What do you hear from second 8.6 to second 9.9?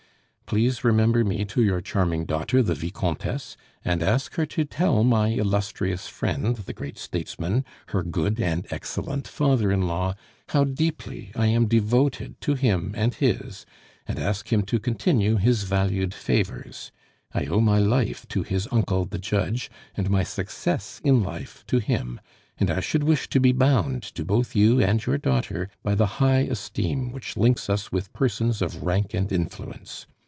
excellent father in